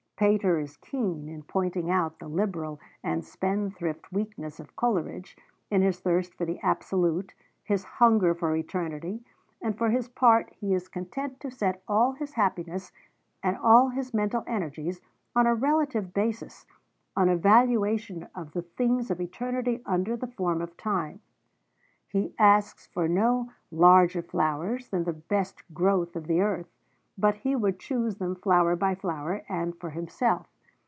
Pater 0.17 0.59
is 0.59 0.77
keen 0.77 1.27
in 1.27 1.41
pointing 1.41 1.89
out 1.89 2.19
the 2.19 2.27
liberal 2.27 2.79
and 3.03 3.25
spendthrift 3.25 4.11
weakness 4.11 4.59
of 4.59 4.75
Coleridge 4.75 5.35
in 5.71 5.81
his 5.81 5.99
thirst 5.99 6.35
for 6.35 6.45
the 6.45 6.59
absolute, 6.59 7.33
his 7.63 7.83
'hunger 7.83 8.35
for 8.35 8.55
eternity,' 8.55 9.23
and 9.63 9.75
for 9.75 9.89
his 9.89 10.07
part 10.09 10.51
he 10.51 10.75
is 10.75 10.87
content 10.87 11.39
to 11.39 11.49
set 11.49 11.81
all 11.87 12.11
his 12.11 12.33
happiness, 12.35 12.91
and 13.41 13.57
all 13.57 13.89
his 13.89 14.13
mental 14.13 14.43
energies, 14.45 15.01
on 15.35 15.47
a 15.47 15.55
relative 15.55 16.13
basis, 16.13 16.67
on 17.17 17.27
a 17.27 17.35
valuation 17.35 18.27
of 18.35 18.51
the 18.51 18.61
things 18.61 19.09
of 19.09 19.19
eternity 19.19 19.81
under 19.87 20.15
the 20.15 20.27
form 20.27 20.61
of 20.61 20.77
time. 20.77 21.19
He 22.09 22.35
asks 22.37 22.85
for 22.85 23.07
no 23.07 23.49
'larger 23.71 24.21
flowers' 24.21 24.89
than 24.89 25.05
the 25.05 25.13
best 25.13 25.63
growth 25.73 26.15
of 26.15 26.27
the 26.27 26.41
earth; 26.41 26.67
but 27.17 27.35
he 27.35 27.55
would 27.55 27.77
choose 27.77 28.15
them 28.15 28.33
flower 28.33 28.75
by 28.75 28.95
flower, 28.95 29.43
and 29.49 29.77
for 29.77 29.91
himself. 29.91 30.47